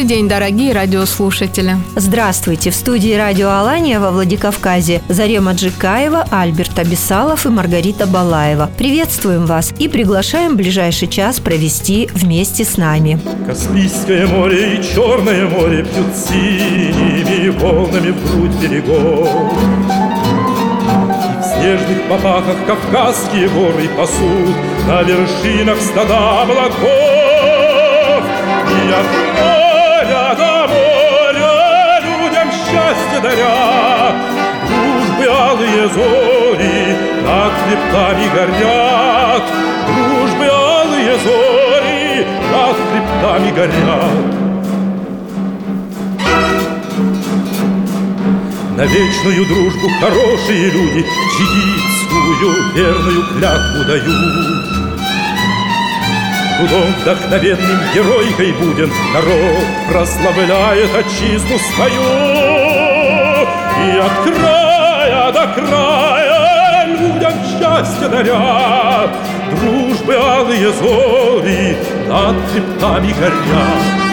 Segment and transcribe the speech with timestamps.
[0.00, 1.76] Добрый день, дорогие радиослушатели.
[1.94, 2.70] Здравствуйте!
[2.70, 8.70] В студии радио Алания во Владикавказе Зарема Джикаева, Альберт Абисалов и Маргарита Балаева.
[8.78, 13.20] Приветствуем вас и приглашаем ближайший час провести вместе с нами.
[13.46, 19.28] Каспийское море и Черное море Пьют синими волнами в грудь берегов.
[21.28, 24.56] И в снежных попахах Кавказские горы пасут
[24.88, 26.80] На вершинах стада облаков.
[28.70, 29.69] И от
[30.10, 34.12] моря до моря людям счастье даря,
[34.66, 39.42] Дружбы алые зори над хребтами горят,
[39.86, 44.40] Дружбы алые зори над хребтами горят.
[48.76, 51.04] На вечную дружбу хорошие люди
[51.36, 54.79] Чигитскую верную клятву дают.
[56.60, 62.02] Трудом вдохновенным геройкой будем Народ прославляет отчизну свою.
[63.82, 69.08] И от края до края людям счастье даря
[69.50, 74.09] Дружбы алые зори над хребтами горят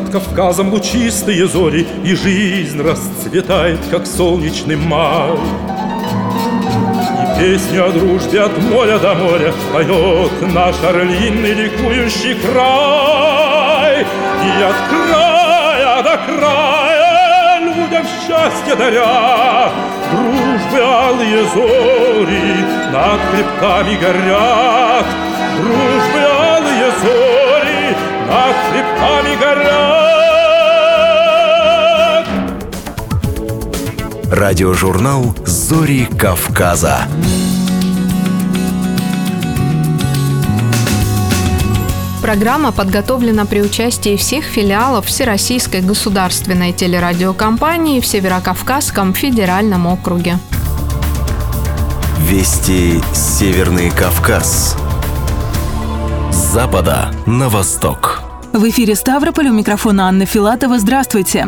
[0.00, 5.30] над Кавказом лучистые зори, И жизнь расцветает, как солнечный май.
[7.22, 14.00] И песню о дружбе от моря до моря Поет наш орлиный ликующий край.
[14.02, 19.70] И от края до края людям счастье даря,
[20.12, 22.54] Дружбы алые зори
[22.92, 25.06] над хребтами горят,
[25.56, 26.25] Дружбы
[28.26, 29.86] над хребтами горят.
[34.30, 37.06] Радиожурнал «Зори Кавказа».
[42.22, 50.40] Программа подготовлена при участии всех филиалов Всероссийской государственной телерадиокомпании в Северокавказском федеральном округе.
[52.18, 54.76] Вести Северный Кавказ.
[56.32, 58.15] С запада на восток.
[58.56, 60.78] В эфире Ставрополь у микрофона Анна Филатова.
[60.78, 61.46] Здравствуйте.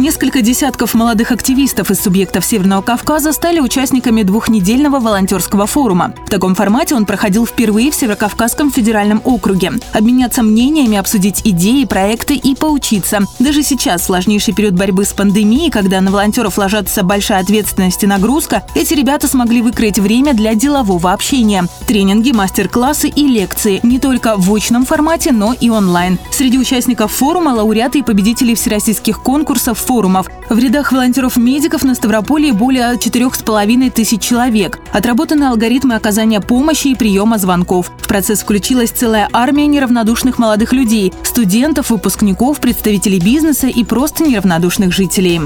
[0.00, 6.14] Несколько десятков молодых активистов из субъектов Северного Кавказа стали участниками двухнедельного волонтерского форума.
[6.24, 9.72] В таком формате он проходил впервые в Северокавказском федеральном округе.
[9.92, 13.18] Обменяться мнениями, обсудить идеи, проекты и поучиться.
[13.40, 18.62] Даже сейчас, сложнейший период борьбы с пандемией, когда на волонтеров ложатся большая ответственность и нагрузка,
[18.74, 21.66] эти ребята смогли выкроить время для делового общения.
[21.86, 26.18] Тренинги, мастер-классы и лекции не только в очном формате, но и онлайн.
[26.32, 30.28] Среди участников форума лауреаты и победители всероссийских конкурсов форумов.
[30.48, 34.78] В рядах волонтеров-медиков на Ставрополье более четырех с половиной тысяч человек.
[34.92, 37.90] Отработаны алгоритмы оказания помощи и приема звонков.
[37.98, 44.92] В процесс включилась целая армия неравнодушных молодых людей– студентов, выпускников, представителей бизнеса и просто неравнодушных
[44.92, 45.40] жителей.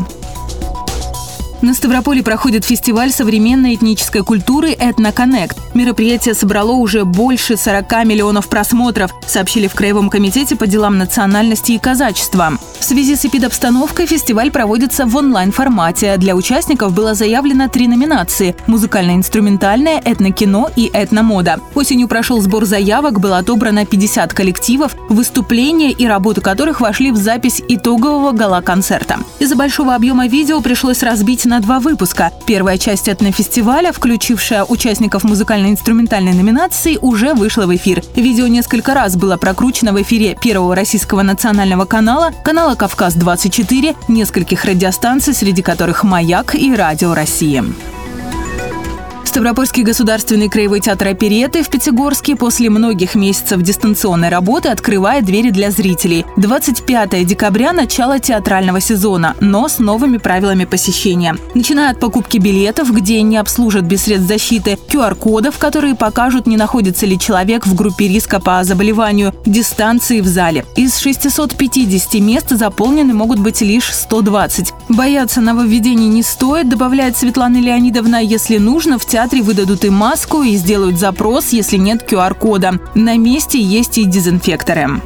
[1.64, 5.56] На Ставрополе проходит фестиваль современной этнической культуры «Этноконнект».
[5.72, 11.78] Мероприятие собрало уже больше 40 миллионов просмотров, сообщили в Краевом комитете по делам национальности и
[11.78, 12.58] казачества.
[12.78, 16.18] В связи с эпидобстановкой фестиваль проводится в онлайн-формате.
[16.18, 21.60] Для участников было заявлено три номинации– музыкально-инструментальное, этнокино и этномода.
[21.74, 24.94] Осенью прошел сбор заявок, было отобрано 50 коллективов.
[25.08, 29.16] Выступления и работы которых вошли в запись итогового гала-концерта.
[29.38, 32.32] Из-за большого объема видео пришлось разбить на два выпуска.
[32.46, 38.02] Первая часть этнофестиваля, включившая участников музыкально-инструментальной номинации, уже вышла в эфир.
[38.16, 45.34] Видео несколько раз было прокручено в эфире Первого российского национального канала, канала «Кавказ-24», нескольких радиостанций,
[45.34, 47.62] среди которых «Маяк» и «Радио России».
[49.34, 55.72] Ставропольский государственный краевой театр опереты в Пятигорске после многих месяцев дистанционной работы открывает двери для
[55.72, 56.24] зрителей.
[56.36, 61.36] 25 декабря– начало театрального сезона, но с новыми правилами посещения.
[61.56, 67.04] Начиная от покупки билетов, где не обслужат без средств защиты, QR-кодов, которые покажут, не находится
[67.04, 70.64] ли человек в группе риска по заболеванию, дистанции в зале.
[70.76, 74.72] Из 650 мест заполнены могут быть лишь 120.
[74.90, 80.42] Бояться нововведений не стоит, добавляет Светлана Леонидовна, если нужно, в театр театре выдадут и маску,
[80.42, 82.78] и сделают запрос, если нет QR-кода.
[82.94, 85.00] На месте есть и дезинфекторы.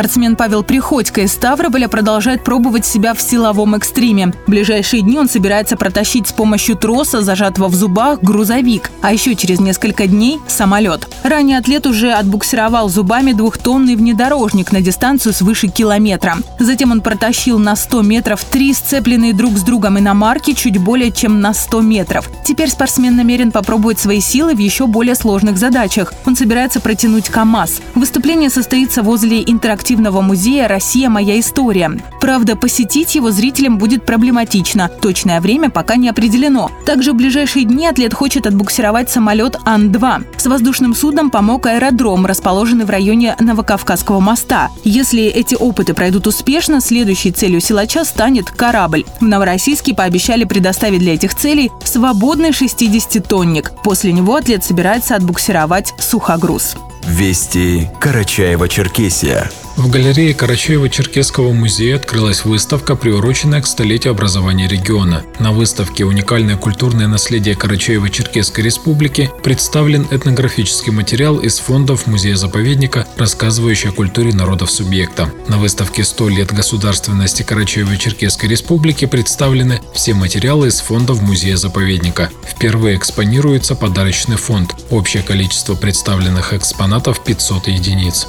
[0.00, 4.32] Спортсмен Павел Приходько из Ставрополя продолжает пробовать себя в силовом экстриме.
[4.46, 9.34] В ближайшие дни он собирается протащить с помощью троса, зажатого в зубах, грузовик, а еще
[9.34, 11.06] через несколько дней– самолет.
[11.22, 16.38] Ранее атлет уже отбуксировал зубами двухтонный внедорожник на дистанцию свыше километра.
[16.58, 21.42] Затем он протащил на 100 метров три сцепленные друг с другом иномарки чуть более чем
[21.42, 22.30] на 100 метров.
[22.42, 26.14] Теперь спортсмен намерен попробовать свои силы в еще более сложных задачах.
[26.24, 27.82] Он собирается протянуть КАМАЗ.
[27.94, 31.08] Выступление состоится возле интерактивного интерактивного музея «Россия.
[31.08, 31.90] Моя история».
[32.20, 34.88] Правда, посетить его зрителям будет проблематично.
[34.88, 36.70] Точное время пока не определено.
[36.86, 40.26] Также в ближайшие дни атлет хочет отбуксировать самолет Ан-2.
[40.36, 44.70] С воздушным судном помог аэродром, расположенный в районе Новокавказского моста.
[44.84, 49.04] Если эти опыты пройдут успешно, следующей целью силача станет корабль.
[49.18, 53.72] В Новороссийске пообещали предоставить для этих целей свободный 60-тонник.
[53.82, 56.76] После него атлет собирается отбуксировать сухогруз.
[57.06, 59.50] Вести Карачаева-Черкесия.
[59.80, 65.24] В галерее Карачаева-Черкесского музея открылась выставка, приуроченная к столетию образования региона.
[65.38, 73.92] На выставке «Уникальное культурное наследие Карачаево-Черкесской республики» представлен этнографический материал из фондов музея-заповедника, рассказывающий о
[73.92, 75.32] культуре народов субъекта.
[75.48, 82.28] На выставке «100 лет государственности Карачаево-Черкесской республики» представлены все материалы из фондов музея-заповедника.
[82.46, 84.76] Впервые экспонируется подарочный фонд.
[84.90, 88.26] Общее количество представленных экспонатов– 500 единиц.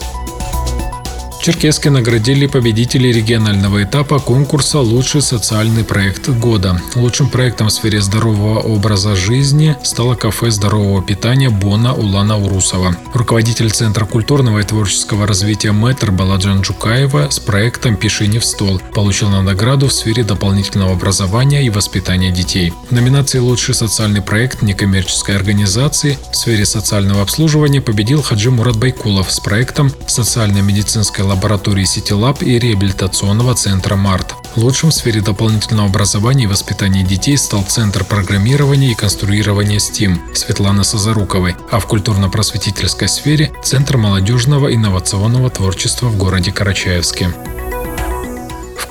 [1.41, 6.79] Черкеске наградили победителей регионального этапа конкурса «Лучший социальный проект года».
[6.93, 12.95] Лучшим проектом в сфере здорового образа жизни стало кафе здорового питания «Бона» Улана Урусова.
[13.15, 18.79] Руководитель Центра культурного и творческого развития «Мэтр» Баладжан Джукаева с проектом «Пиши не в стол»
[18.93, 22.71] получил на награду в сфере дополнительного образования и воспитания детей.
[22.91, 29.31] В номинации «Лучший социальный проект некоммерческой организации» в сфере социального обслуживания победил Хаджи Мурат Байкулов
[29.31, 34.35] с проектом «Социально-медицинская лаборатории Ситилаб и реабилитационного центра МАРТ.
[34.55, 40.83] Лучшим в сфере дополнительного образования и воспитания детей стал Центр программирования и конструирования STEAM Светланы
[40.83, 47.33] Сазаруковой, а в культурно-просветительской сфере– Центр молодежного инновационного творчества в городе Карачаевске.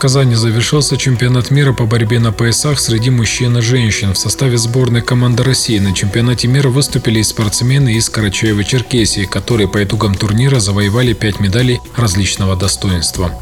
[0.01, 4.15] Казани завершился чемпионат мира по борьбе на поясах среди мужчин и женщин.
[4.15, 9.85] В составе сборной команды России на чемпионате мира выступили и спортсмены из Карачаева-Черкесии, которые по
[9.85, 13.39] итогам турнира завоевали 5 медалей различного достоинства.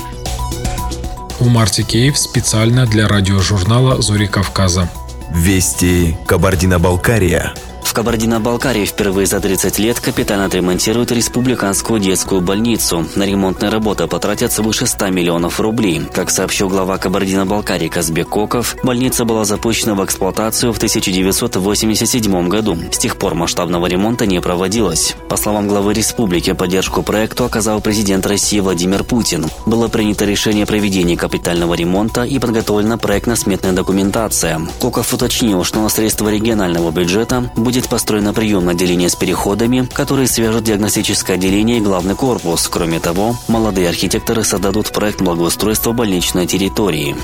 [1.38, 4.90] Умар Тикеев специально для радиожурнала «Зори Кавказа».
[5.32, 7.54] Вести Кабардино-Балкария.
[7.88, 13.06] В Кабардино-Балкарии впервые за 30 лет капитально отремонтируют республиканскую детскую больницу.
[13.16, 16.02] На ремонтные работы потратят свыше 100 миллионов рублей.
[16.12, 22.76] Как сообщил глава Кабардино-Балкарии Казбек Коков, больница была запущена в эксплуатацию в 1987 году.
[22.92, 25.16] С тех пор масштабного ремонта не проводилось.
[25.30, 29.46] По словам главы республики, поддержку проекту оказал президент России Владимир Путин.
[29.64, 34.60] Было принято решение о проведении капитального ремонта и подготовлена проектно-сметная документация.
[34.78, 40.26] Коков уточнил, что на средства регионального бюджета будет будет построено приемное отделение с переходами, которые
[40.26, 42.66] свяжут диагностическое отделение и главный корпус.
[42.66, 47.14] Кроме того, молодые архитекторы создадут проект благоустройства больничной территории.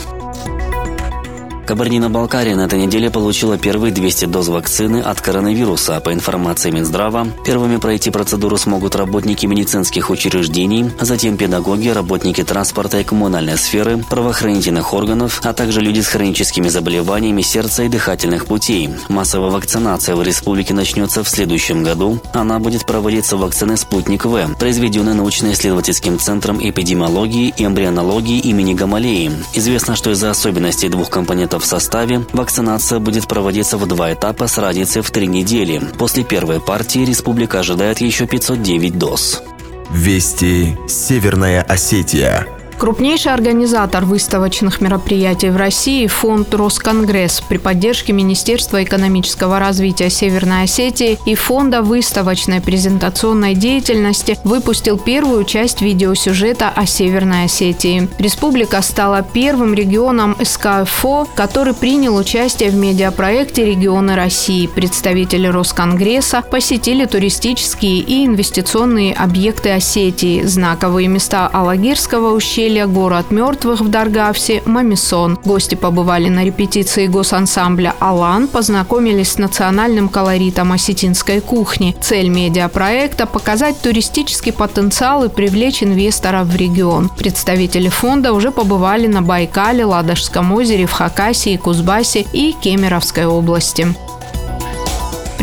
[1.67, 5.99] Кабардино-Балкария на этой неделе получила первые 200 доз вакцины от коронавируса.
[6.01, 13.05] По информации Минздрава, первыми пройти процедуру смогут работники медицинских учреждений, затем педагоги, работники транспорта и
[13.05, 18.91] коммунальной сферы, правоохранительных органов, а также люди с хроническими заболеваниями сердца и дыхательных путей.
[19.09, 22.21] Массовая вакцинация в республике начнется в следующем году.
[22.35, 29.33] Она будет проводиться вакциной «Спутник В», произведенной научно-исследовательским центром эпидемиологии и эмбрионологии имени Гамалеи.
[29.55, 31.09] Известно, что из-за особенностей двух
[31.55, 35.81] компонентов в составе, вакцинация будет проводиться в два этапа с разницей в три недели.
[35.99, 39.43] После первой партии республика ожидает еще 509 доз.
[39.91, 42.47] Вести Северная Осетия.
[42.85, 51.19] Крупнейший организатор выставочных мероприятий в России– фонд «Росконгресс» при поддержке Министерства экономического развития Северной Осетии
[51.25, 58.07] и фонда выставочной презентационной деятельности выпустил первую часть видеосюжета о Северной Осетии.
[58.19, 64.67] Республика стала первым регионом СКФО, который принял участие в медиапроекте «Регионы России».
[64.67, 73.81] Представители Росконгресса посетили туристические и инвестиционные объекты Осетии, знаковые места Алагирского ущелья, ущелья, город мертвых
[73.81, 75.39] в Даргавсе, Мамисон.
[75.45, 81.95] Гости побывали на репетиции госансамбля «Алан», познакомились с национальным колоритом осетинской кухни.
[82.01, 87.11] Цель медиапроекта– показать туристический потенциал и привлечь инвесторов в регион.
[87.17, 93.95] Представители фонда уже побывали на Байкале, Ладожском озере, в Хакасии, Кузбассе и Кемеровской области.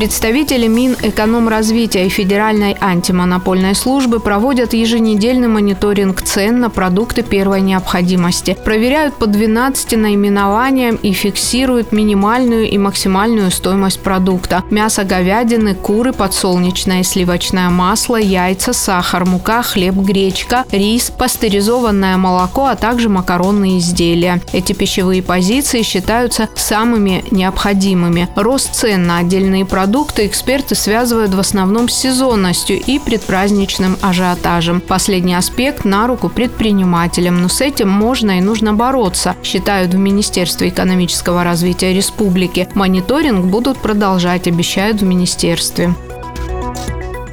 [0.02, 9.14] Представители Минэкономразвития и Федеральной антимонопольной службы проводят еженедельный мониторинг цен на продукты первой необходимости, проверяют
[9.14, 14.64] по 12 наименованиям и фиксируют минимальную и максимальную стоимость продукта.
[14.72, 22.66] Мясо говядины, куры, подсолнечное и сливочное масло, яйца, сахар, мука, хлеб, гречка, рис, пастеризованное молоко,
[22.66, 24.42] а также макаронные изделия.
[24.52, 28.28] Эти пищевые позиции считаются самыми необходимыми.
[28.36, 34.80] Рост цен на отдельные продукты продукты эксперты связывают в основном с сезонностью и предпраздничным ажиотажем.
[34.80, 40.70] Последний аспект на руку предпринимателям, но с этим можно и нужно бороться, считают в Министерстве
[40.70, 42.70] экономического развития республики.
[42.74, 45.94] Мониторинг будут продолжать, обещают в министерстве.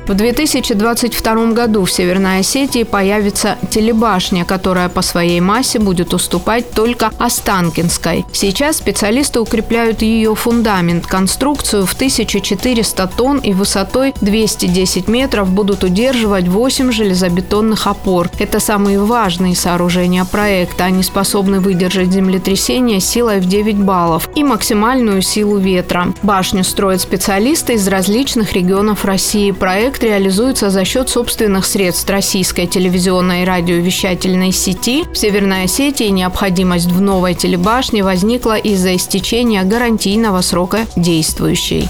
[0.09, 7.11] В 2022 году в Северной Осетии появится телебашня, которая по своей массе будет уступать только
[7.19, 8.25] Останкинской.
[8.33, 11.07] Сейчас специалисты укрепляют ее фундамент.
[11.07, 18.31] Конструкцию в 1400 тонн и высотой 210 метров будут удерживать 8 железобетонных опор.
[18.39, 20.85] Это самые важные сооружения проекта.
[20.85, 26.15] Они способны выдержать землетрясение силой в 9 баллов и максимальную силу ветра.
[26.23, 29.51] Башню строят специалисты из различных регионов России.
[29.51, 35.05] Проект Проект реализуется за счет собственных средств российской телевизионной и радиовещательной сети.
[35.13, 41.89] В Северной Осетии необходимость в новой телебашне возникла из-за истечения гарантийного срока действующей.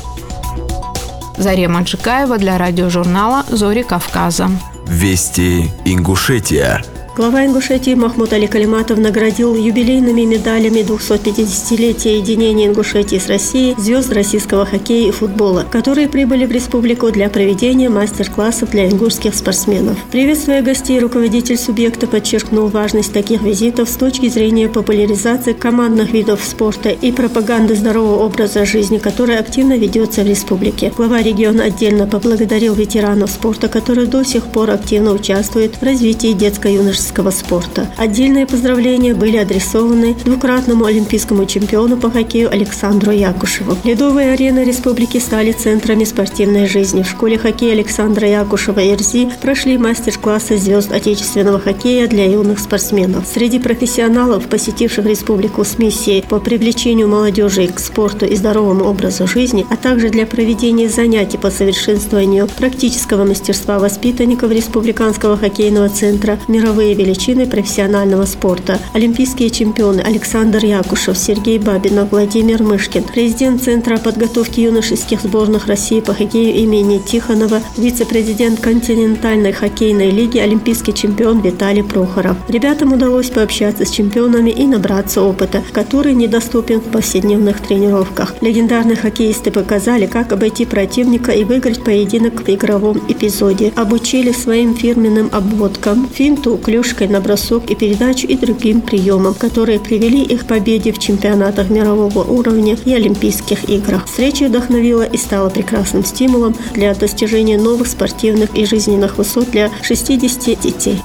[1.36, 4.48] Зарема Джикаева для радиожурнала «Зори Кавказа».
[4.86, 6.82] Вести Ингушетия.
[7.18, 14.64] Глава Ингушетии Махмуд Али Калиматов наградил юбилейными медалями 250-летия единения Ингушетии с Россией звезд российского
[14.64, 19.98] хоккея и футбола, которые прибыли в республику для проведения мастер-классов для ингушских спортсменов.
[20.12, 26.90] Приветствуя гостей, руководитель субъекта подчеркнул важность таких визитов с точки зрения популяризации командных видов спорта
[26.90, 30.92] и пропаганды здорового образа жизни, которая активно ведется в республике.
[30.96, 37.07] Глава региона отдельно поблагодарил ветеранов спорта, которые до сих пор активно участвуют в развитии детско-юношеского
[37.08, 37.86] юношеского спорта.
[37.96, 43.76] Отдельные поздравления были адресованы двукратному олимпийскому чемпиону по хоккею Александру Якушеву.
[43.84, 47.02] Ледовые арены республики стали центрами спортивной жизни.
[47.02, 53.26] В школе хоккея Александра Якушева ИРЗИ прошли мастер-классы звезд отечественного хоккея для юных спортсменов.
[53.26, 59.66] Среди профессионалов, посетивших республику с миссией по привлечению молодежи к спорту и здоровому образу жизни,
[59.70, 67.46] а также для проведения занятий по совершенствованию практического мастерства воспитанников Республиканского хоккейного центра мировые величины
[67.46, 68.78] профессионального спорта.
[68.92, 76.12] Олимпийские чемпионы Александр Якушев, Сергей Бабинов, Владимир Мышкин, президент Центра подготовки юношеских сборных России по
[76.12, 82.36] хоккею имени Тихонова, вице-президент континентальной хоккейной лиги, олимпийский чемпион Виталий Прохоров.
[82.48, 88.34] Ребятам удалось пообщаться с чемпионами и набраться опыта, который недоступен в повседневных тренировках.
[88.40, 93.72] Легендарные хоккеисты показали, как обойти противника и выиграть поединок в игровом эпизоде.
[93.76, 99.78] Обучили своим фирменным обводкам, финту, клюш клюшкой на бросок и передачу и другим приемам, которые
[99.78, 104.06] привели их к победе в чемпионатах мирового уровня и Олимпийских играх.
[104.06, 110.60] Встреча вдохновила и стала прекрасным стимулом для достижения новых спортивных и жизненных высот для 60
[110.60, 110.98] детей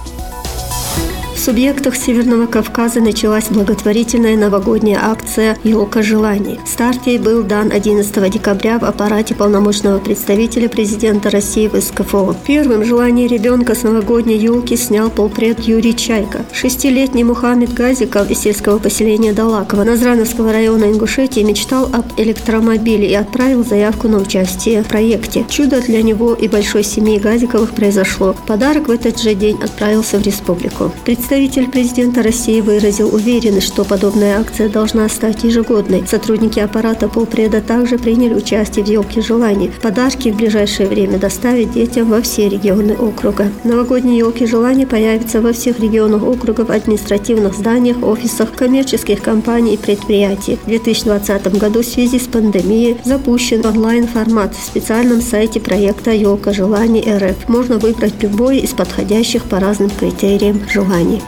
[1.43, 6.57] субъектах Северного Кавказа началась благотворительная новогодняя акция «Елка желаний».
[6.65, 12.33] Старт ей был дан 11 декабря в аппарате полномочного представителя президента России в СКФО.
[12.47, 16.45] Первым желание ребенка с новогодней елки снял полпред Юрий Чайка.
[16.53, 23.65] Шестилетний Мухаммед Газиков из сельского поселения Далакова Назрановского района Ингушетии мечтал об электромобиле и отправил
[23.65, 25.45] заявку на участие в проекте.
[25.50, 28.33] Чудо для него и большой семьи Газиковых произошло.
[28.47, 30.93] Подарок в этот же день отправился в республику.
[31.03, 36.04] Представитель Представитель президента России выразил уверенность, что подобная акция должна стать ежегодной.
[36.08, 39.72] Сотрудники аппарата полпреда также приняли участие в елке желаний.
[39.82, 43.48] Подарки в ближайшее время доставить детям во все регионы округа.
[43.63, 49.78] Новогодние елки желаний появятся во всех регионах округа в административных зданиях, офисах, коммерческих компаний и
[49.78, 50.60] предприятий.
[50.62, 57.04] В 2020 году в связи с пандемией запущен онлайн-формат в специальном сайте проекта «Елка желаний
[57.12, 57.50] РФ».
[57.50, 61.23] Можно выбрать любой из подходящих по разным критериям желаний.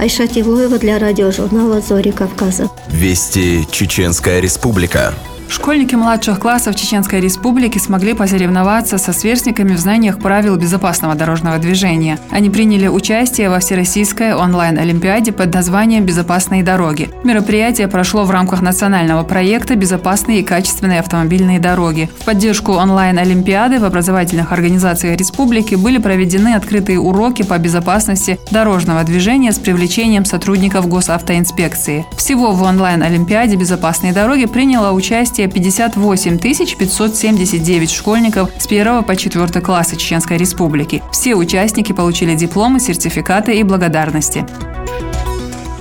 [0.00, 2.70] Айша Тивоева для радиожурнала «Зори Кавказа».
[2.88, 5.12] Вести Чеченская Республика.
[5.50, 12.20] Школьники младших классов Чеченской Республики смогли посоревноваться со сверстниками в знаниях правил безопасного дорожного движения.
[12.30, 17.10] Они приняли участие во Всероссийской онлайн-олимпиаде под названием «Безопасные дороги».
[17.24, 22.08] Мероприятие прошло в рамках национального проекта «Безопасные и качественные автомобильные дороги».
[22.20, 29.50] В поддержку онлайн-олимпиады в образовательных организациях республики были проведены открытые уроки по безопасности дорожного движения
[29.50, 32.06] с привлечением сотрудников госавтоинспекции.
[32.16, 39.60] Всего в онлайн-олимпиаде «Безопасные дороги» приняло участие участие 58 579 школьников с 1 по 4
[39.60, 41.02] класса Чеченской Республики.
[41.12, 44.44] Все участники получили дипломы, сертификаты и благодарности.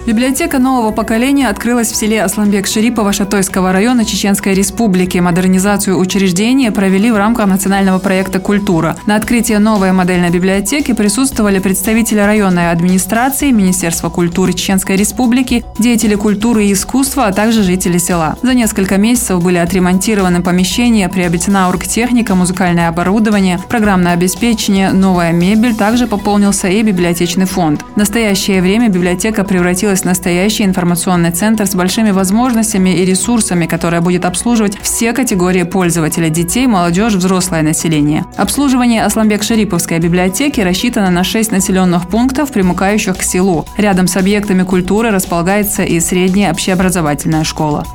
[0.09, 5.19] Библиотека нового поколения открылась в селе Асламбек-Шерипова Шатойского района Чеченской Республики.
[5.19, 8.97] Модернизацию учреждения провели в рамках национального проекта «Культура».
[9.05, 16.65] На открытии новой модельной библиотеки присутствовали представители районной администрации, Министерства культуры Чеченской Республики, деятели культуры
[16.65, 18.35] и искусства, а также жители села.
[18.41, 26.07] За несколько месяцев были отремонтированы помещения, приобретена оргтехника, музыкальное оборудование, программное обеспечение, новая мебель, также
[26.07, 27.85] пополнился и библиотечный фонд.
[27.93, 33.99] В настоящее время библиотека превратилась есть настоящий информационный центр с большими возможностями и ресурсами, который
[33.99, 38.23] будет обслуживать все категории пользователей– детей, молодежь, взрослое население.
[38.37, 43.65] Обслуживание Асламбек-Шариповской библиотеки рассчитано на 6 населенных пунктов, примыкающих к селу.
[43.77, 47.85] Рядом с объектами культуры располагается и средняя общеобразовательная школа.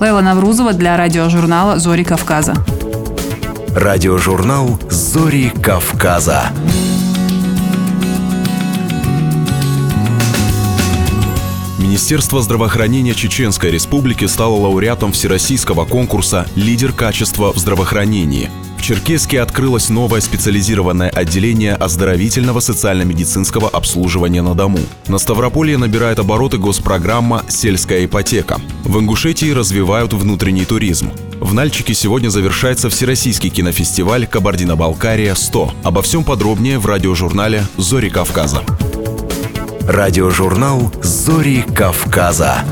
[0.00, 2.54] Лейла Наврузова для радиожурнала «Зори Кавказа».
[3.76, 6.44] Радиожурнал «Зори Кавказа».
[11.94, 18.50] Министерство здравоохранения Чеченской Республики стало лауреатом всероссийского конкурса «Лидер качества в здравоохранении».
[18.76, 24.80] В Черкеске открылось новое специализированное отделение оздоровительного социально-медицинского обслуживания на дому.
[25.06, 28.60] На Ставрополье набирает обороты госпрограмма «Сельская ипотека».
[28.82, 31.12] В Ингушетии развивают внутренний туризм.
[31.38, 35.70] В Нальчике сегодня завершается Всероссийский кинофестиваль «Кабардино-Балкария-100».
[35.84, 38.64] Обо всем подробнее в радиожурнале «Зори Кавказа».
[39.86, 42.64] Радиожурнал «Зори Кавказа».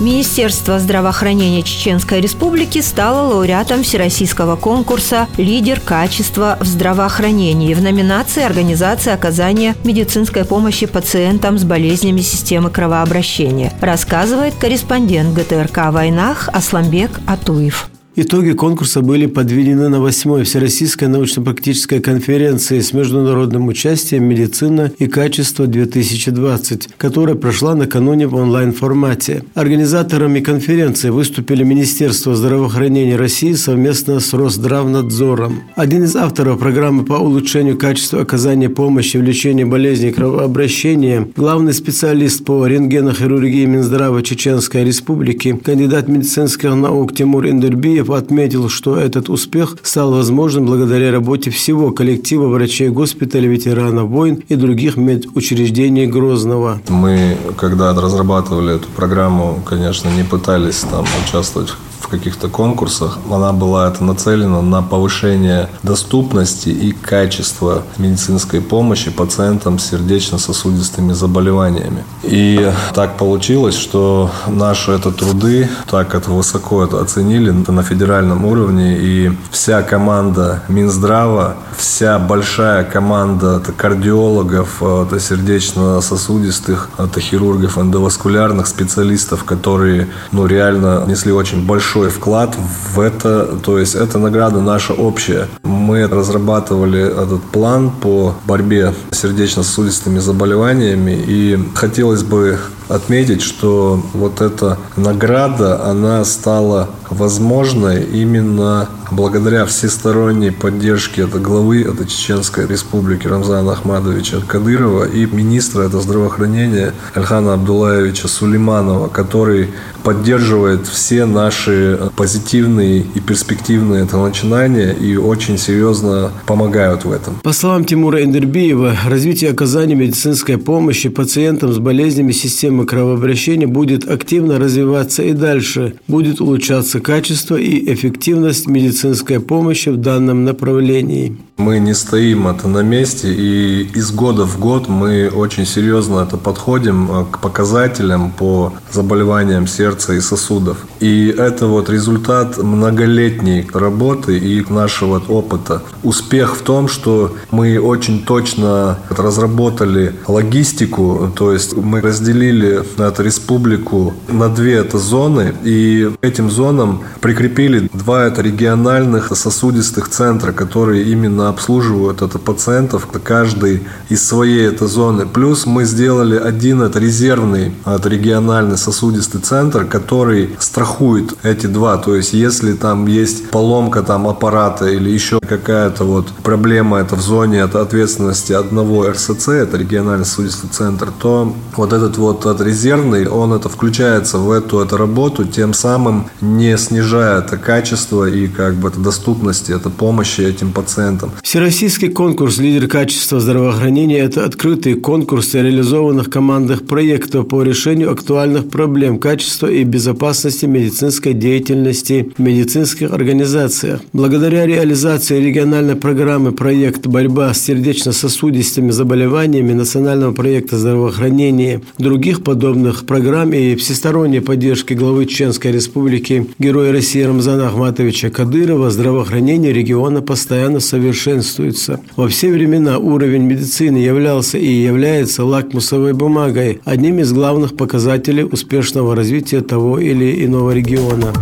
[0.00, 9.14] Министерство здравоохранения Чеченской Республики стало лауреатом всероссийского конкурса «Лидер качества в здравоохранении» в номинации «Организация
[9.14, 17.88] оказания медицинской помощи пациентам с болезнями системы кровообращения», рассказывает корреспондент ГТРК «Войнах» Асламбек Атуев.
[18.16, 26.90] Итоги конкурса были подведены на 8-й Всероссийской научно-практической конференции с международным участием «Медицина и качество-2020»,
[26.96, 29.42] которая прошла накануне в онлайн-формате.
[29.54, 35.64] Организаторами конференции выступили Министерство здравоохранения России совместно с Росздравнадзором.
[35.74, 42.44] Один из авторов программы по улучшению качества оказания помощи в лечении болезней кровообращения, главный специалист
[42.44, 49.76] по рентгенохирургии Минздрава Чеченской Республики, кандидат медицинских наук Тимур Индульбиев Сергеев отметил, что этот успех
[49.82, 56.80] стал возможным благодаря работе всего коллектива врачей госпиталя ветеранов войн и других медучреждений Грозного.
[56.88, 61.70] Мы, когда разрабатывали эту программу, конечно, не пытались там участвовать
[62.18, 63.18] каких-то конкурсах.
[63.30, 72.04] Она была это нацелена на повышение доступности и качества медицинской помощи пациентам с сердечно-сосудистыми заболеваниями.
[72.22, 78.96] И так получилось, что наши это труды так это высоко это оценили на федеральном уровне,
[78.98, 89.44] и вся команда Минздрава, вся большая команда это кардиологов, это сердечно-сосудистых, это хирургов, эндоваскулярных специалистов,
[89.44, 92.56] которые ну, реально несли очень большой большой вклад
[92.94, 95.48] в это, то есть эта награда наша общая.
[95.62, 102.58] Мы разрабатывали этот план по борьбе с сердечно-сосудистыми заболеваниями, и хотелось бы
[102.88, 112.06] отметить, что вот эта награда, она стала возможной именно благодаря всесторонней поддержке это главы это
[112.06, 119.70] Чеченской республики Рамзана Ахмадовича Кадырова и министра это здравоохранения Альхана Абдулаевича Сулейманова, который
[120.02, 127.36] поддерживает все наши позитивные и перспективные это начинания и очень серьезно помогают в этом.
[127.42, 134.58] По словам Тимура Эндербиева, развитие оказания медицинской помощи пациентам с болезнями системы кровообращения будет активно
[134.58, 141.36] развиваться и дальше, будет улучшаться качество и эффективность медицинской помощи в данном направлении.
[141.56, 146.36] Мы не стоим это на месте, и из года в год мы очень серьезно это
[146.36, 150.78] подходим э, к показателям по заболеваниям сердца и сосудов.
[150.98, 155.82] И это вот результат многолетней работы и нашего опыта.
[156.02, 164.14] Успех в том, что мы очень точно разработали логистику, то есть мы разделили эту республику
[164.26, 171.43] на две это зоны, и этим зонам прикрепили два это региональных сосудистых центра, которые именно
[171.48, 175.26] обслуживают это пациентов, каждый из своей этой зоны.
[175.26, 181.96] Плюс мы сделали один это резервный это региональный сосудистый центр, который страхует эти два.
[181.98, 187.20] То есть, если там есть поломка там аппарата или еще какая-то вот проблема это в
[187.20, 193.26] зоне это ответственности одного РСЦ, это региональный сосудистый центр, то вот этот вот этот резервный,
[193.26, 198.74] он это включается в эту эту работу, тем самым не снижая это качество и как
[198.74, 201.32] бы это доступности, это помощи этим пациентам.
[201.42, 209.18] Всероссийский конкурс «Лидер качества здравоохранения»– это открытый конкурс реализованных командных проектов по решению актуальных проблем
[209.18, 214.00] качества и безопасности медицинской деятельности в медицинских организациях.
[214.12, 223.52] Благодаря реализации региональной программы «Проект борьба с сердечно-сосудистыми заболеваниями» национального проекта здравоохранения, других подобных программ
[223.52, 231.23] и всесторонней поддержки главы Чеченской республики героя России Рамзана Ахматовича Кадырова здравоохранение региона постоянно совершенно
[231.24, 232.00] совершенствуется.
[232.16, 239.16] Во все времена уровень медицины являлся и является лакмусовой бумагой, одним из главных показателей успешного
[239.16, 241.32] развития того или иного региона.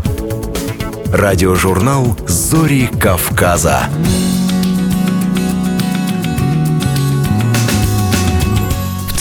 [1.13, 3.89] Радиожурнал «Зори Кавказа».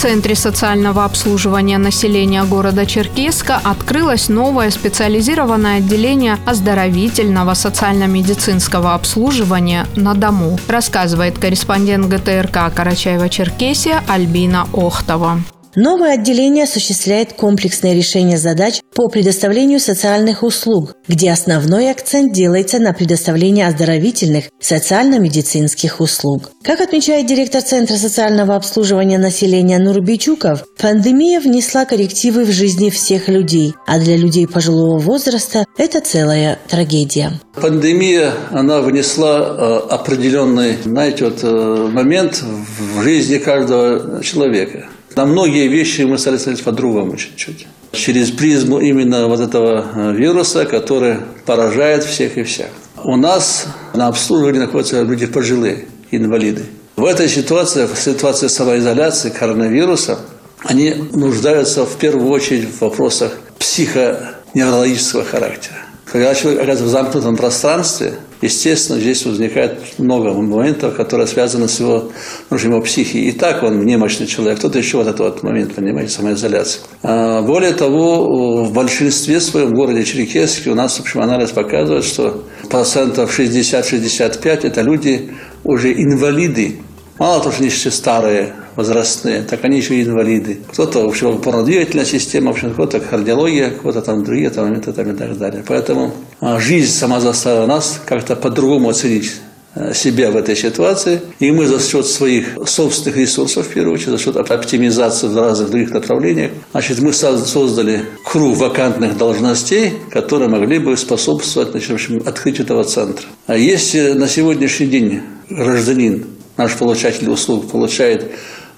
[0.02, 10.58] Центре социального обслуживания населения города Черкеска открылось новое специализированное отделение оздоровительного социально-медицинского обслуживания на дому,
[10.66, 15.38] рассказывает корреспондент ГТРК Карачаева-Черкесия Альбина Охтова.
[15.74, 22.92] Новое отделение осуществляет комплексное решение задач по предоставлению социальных услуг, где основной акцент делается на
[22.92, 26.50] предоставлении оздоровительных социально-медицинских услуг.
[26.62, 33.72] Как отмечает директор Центра социального обслуживания населения Нурбичуков, пандемия внесла коррективы в жизни всех людей,
[33.86, 37.40] а для людей пожилого возраста это целая трагедия.
[37.54, 44.88] Пандемия, она внесла э, определенный, знаете, вот э, момент в жизни каждого человека.
[45.16, 47.66] На многие вещи мы стали смотреть по-другому чуть-чуть.
[47.92, 52.68] Через призму именно вот этого э, вируса, который поражает всех и всех.
[53.04, 56.62] У нас на обслуживании находятся люди пожилые, инвалиды.
[56.96, 60.20] В этой ситуации, в ситуации самоизоляции коронавируса,
[60.64, 65.81] они нуждаются в первую очередь в вопросах психоневрологического характера.
[66.12, 72.12] Когда человек оказывается в замкнутом пространстве, естественно, здесь возникает много моментов, которые связаны с его,
[72.50, 73.30] ну, его психией.
[73.30, 76.82] И так он немощный человек, кто-то еще вот этот вот момент, понимаете, самоизоляции.
[77.02, 82.44] А более того, в большинстве своем городе Черкесске у нас, в общем, анализ показывает, что
[82.68, 85.32] процентов 60-65– это люди
[85.64, 86.76] уже инвалиды,
[87.18, 90.60] Мало того, что они все старые, возрастные, так они еще и инвалиды.
[90.72, 95.10] Кто-то, в общем, опорно-двигательная система, в общем, кто-то кардиология, кто-то там другие там, моменты там,
[95.10, 95.62] и так далее.
[95.66, 99.34] Поэтому а, жизнь сама заставила нас как-то по-другому оценить
[99.74, 101.20] э, себя в этой ситуации.
[101.38, 105.70] И мы за счет своих собственных ресурсов, в первую очередь, за счет оптимизации в разных
[105.70, 112.22] других направлениях, значит, мы создали круг вакантных должностей, которые могли бы способствовать значит, в общем,
[112.24, 113.26] открытию этого центра.
[113.46, 115.20] А если на сегодняшний день
[115.50, 118.32] гражданин наш получатель услуг получает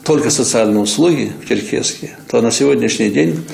[0.04, 3.44] только социальные услуги в Черкеске, то на сегодняшний день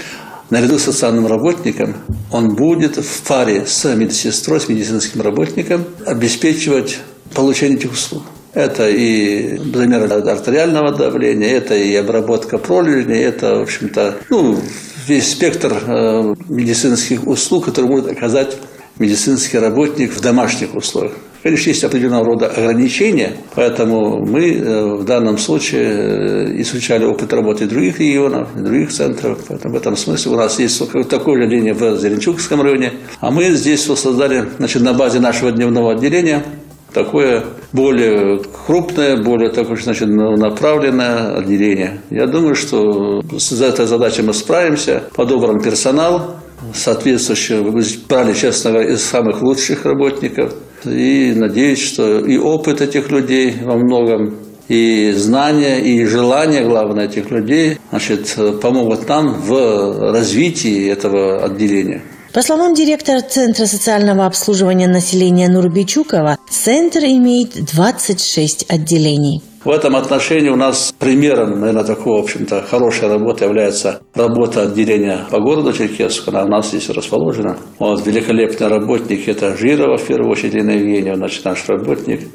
[0.50, 1.96] наряду с социальным работником
[2.32, 6.98] он будет в паре с медсестрой, с медицинским работником обеспечивать
[7.34, 8.22] получение этих услуг.
[8.52, 14.58] Это и замер артериального давления, это и обработка пролежней, это, в общем-то, ну,
[15.06, 18.56] весь спектр э, медицинских услуг, которые могут оказать
[19.00, 21.14] медицинский работник в домашних условиях.
[21.42, 27.66] Конечно, есть определенного рода ограничения, поэтому мы э, в данном случае э, изучали опыт работы
[27.66, 29.38] других регионов, других центров.
[29.48, 32.92] Поэтому в этом смысле у нас есть такое же линия в Зеленчукском районе.
[33.20, 36.44] А мы здесь создали значит, на базе нашего дневного отделения
[36.92, 42.00] такое более крупное, более такое, значит, направленное отделение.
[42.10, 46.39] Я думаю, что с этой задачей мы справимся, подобран персонал,
[46.74, 53.10] соответствующий, вы брали, честно говоря, из самых лучших работников– и надеюсь, что и опыт этих
[53.10, 54.36] людей во многом,
[54.68, 62.02] и знания, и желание, главное, этих людей, значит, помогут нам в развитии этого отделения.
[62.32, 69.42] По словам директора Центра социального обслуживания населения Нурбичукова, центр имеет 26 отделений.
[69.64, 75.26] В этом отношении у нас примером, наверное, такой, в общем-то, хорошей работы является работа отделения
[75.28, 76.30] по городу Черкесску.
[76.30, 77.56] Она у нас здесь расположена.
[77.80, 82.28] Вот, великолепный работник– это Жирова, в первую очередь, Ирина Евгеньевна, значит, наш работник.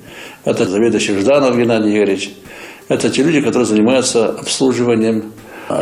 [0.44, 2.32] Это заведующий Жданов Геннадий Игоревич.
[2.90, 5.32] Это те люди, которые занимаются обслуживанием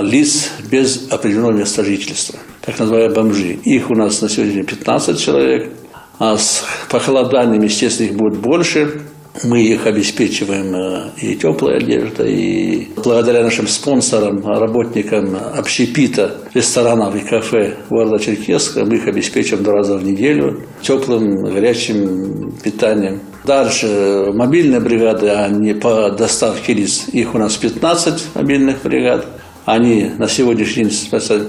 [0.02, 3.60] лиц без определенного места жительства, так называемые бомжи.
[3.64, 5.72] Их у нас на сегодня 15 человек,
[6.20, 9.02] а с похолоданием, естественно, их будет больше.
[9.44, 17.28] Мы их обеспечиваем э, и теплой одеждой, и благодаря нашим спонсорам, работникам общепита, ресторанов и
[17.28, 23.22] кафе города Черкесска, мы их обеспечиваем два раза в неделю теплым, горячим питанием.
[23.44, 29.26] Дальше мобильные бригады, они по доставке лиц, их у нас 15 мобильных бригад.
[29.66, 30.94] Они на сегодняшний день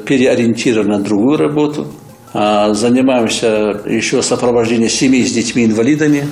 [0.06, 1.86] переориентированы на другую работу.
[2.32, 6.24] А, занимаемся еще сопровождением семей с детьми-инвалидами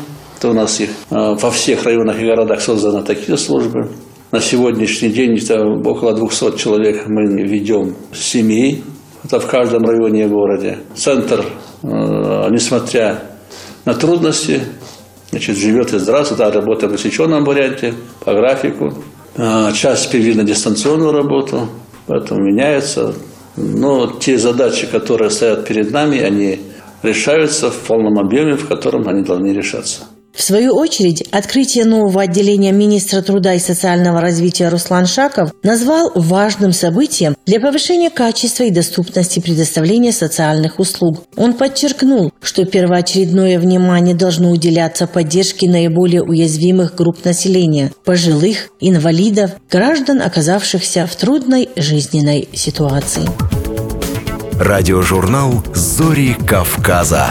[0.42, 3.88] то у нас их э, во всех районах и городах созданы такие службы.
[4.32, 8.82] На сегодняшний день это около 200 человек мы ведем семей.
[9.22, 10.78] Это в каждом районе и городе.
[10.96, 11.44] Центр,
[11.84, 11.86] э,
[12.50, 13.22] несмотря
[13.84, 14.62] на трудности,
[15.30, 16.40] значит, живет и здравствует.
[16.40, 18.94] Да, работаем в усеченном варианте, по графику.
[19.34, 21.68] Э, часть перевели на дистанционную работу,
[22.06, 23.14] поэтому меняется.
[23.56, 26.60] Но те задачи, которые стоят перед нами, они
[27.02, 30.04] решаются в полном объеме, в котором они должны решаться.
[30.34, 36.72] В свою очередь, открытие нового отделения министра труда и социального развития Руслан Шаков назвал важным
[36.72, 41.24] событием для повышения качества и доступности предоставления социальных услуг.
[41.36, 50.22] Он подчеркнул, что первоочередное внимание должно уделяться поддержке наиболее уязвимых групп населения– пожилых, инвалидов, граждан,
[50.22, 53.22] оказавшихся в трудной жизненной ситуации.
[54.58, 57.30] Радиожурнал «Зори Кавказа».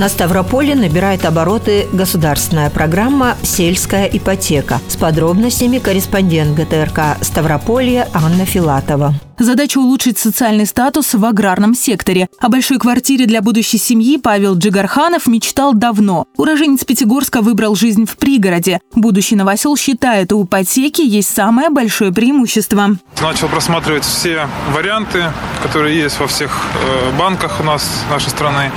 [0.00, 4.80] На Ставрополе набирает обороты государственная программа «Сельская ипотека».
[4.88, 9.12] С подробностями корреспондент ГТРК Ставрополья Анна Филатова.
[9.40, 12.28] Задача улучшить социальный статус в аграрном секторе.
[12.40, 16.26] О большой квартире для будущей семьи Павел Джигарханов мечтал давно.
[16.36, 18.80] Уроженец Пятигорска выбрал жизнь в пригороде.
[18.94, 22.98] Будущий новосел считает, у ипотеки есть самое большое преимущество.
[23.22, 28.70] Начал просматривать все варианты, которые есть во всех э, банках у нас, нашей страны.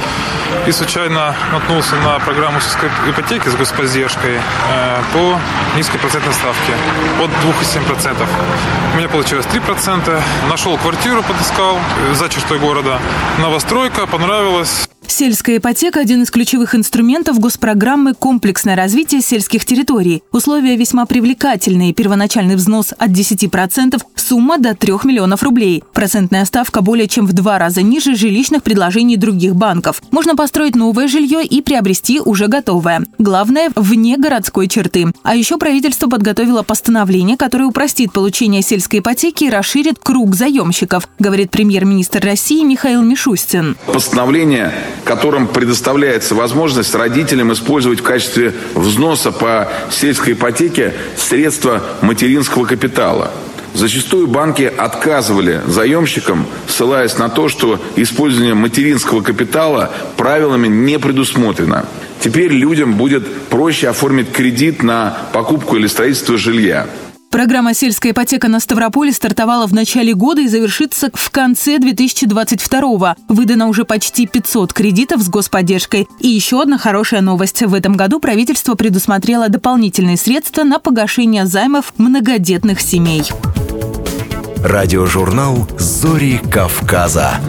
[0.66, 2.60] И случайно наткнулся на программу
[3.10, 5.38] ипотеки с господдержкой э, по
[5.76, 6.72] низкой процентной ставке,
[7.22, 8.28] от 2,7%.
[8.94, 10.22] У меня получилось 3%.
[10.54, 11.80] Нашел квартиру, подыскал
[12.14, 13.02] за чертой города.
[13.40, 14.88] Новостройка, понравилась.
[15.08, 20.24] Сельская ипотека– один из ключевых инструментов госпрограммы «Комплексное развитие сельских территорий».
[20.32, 21.94] Условия весьма привлекательные.
[21.94, 25.84] Первоначальный взнос от 10%, сумма до 3 миллионов рублей.
[25.94, 30.02] Процентная ставка более чем в два раза ниже жилищных предложений других банков.
[30.12, 33.06] Можно построить новое жилье и приобрести уже готовое.
[33.20, 35.12] Главное– вне городской черты.
[35.24, 41.52] А еще правительство подготовило постановление, которое упростит получение сельской ипотеки и расширит круг заемщиков, говорит
[41.52, 43.78] премьер-министр России Михаил Мишустин.
[43.86, 53.32] Постановление которым предоставляется возможность родителям использовать в качестве взноса по сельской ипотеке средства материнского капитала.
[53.74, 61.86] Зачастую банки отказывали заемщикам, ссылаясь на то, что использование материнского капитала правилами не предусмотрено.
[62.20, 66.88] Теперь людям будет проще оформить кредит на покупку или строительство жилья.
[67.34, 73.70] Программа «Сельская ипотека» на Ставрополе стартовала в начале года и завершится в конце 2022 Выдано
[73.70, 76.08] уже почти 500 кредитов с господдержкой.
[76.20, 77.64] И еще одна хорошая новость.
[77.64, 83.24] В этом году правительство предусмотрело дополнительные средства на погашение займов многодетных семей.
[84.64, 87.40] Радиожурнал «Зори Кавказа».